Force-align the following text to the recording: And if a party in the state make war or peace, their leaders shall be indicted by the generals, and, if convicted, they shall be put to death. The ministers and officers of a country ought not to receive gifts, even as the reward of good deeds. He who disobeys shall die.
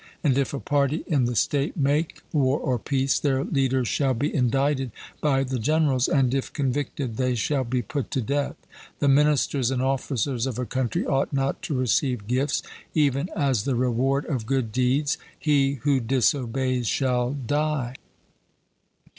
And 0.23 0.35
if 0.35 0.51
a 0.51 0.59
party 0.59 1.03
in 1.05 1.25
the 1.25 1.35
state 1.35 1.77
make 1.77 2.21
war 2.33 2.57
or 2.59 2.79
peace, 2.79 3.19
their 3.19 3.43
leaders 3.43 3.87
shall 3.87 4.15
be 4.15 4.33
indicted 4.33 4.91
by 5.21 5.43
the 5.43 5.59
generals, 5.59 6.07
and, 6.07 6.33
if 6.33 6.51
convicted, 6.51 7.17
they 7.17 7.35
shall 7.35 7.63
be 7.63 7.83
put 7.83 8.09
to 8.09 8.21
death. 8.23 8.55
The 8.97 9.07
ministers 9.07 9.69
and 9.69 9.79
officers 9.79 10.47
of 10.47 10.57
a 10.57 10.65
country 10.65 11.05
ought 11.05 11.31
not 11.33 11.61
to 11.69 11.75
receive 11.77 12.25
gifts, 12.25 12.63
even 12.95 13.29
as 13.35 13.61
the 13.63 13.75
reward 13.75 14.25
of 14.25 14.47
good 14.47 14.71
deeds. 14.71 15.19
He 15.37 15.73
who 15.83 15.99
disobeys 15.99 16.87
shall 16.87 17.33
die. 17.33 17.93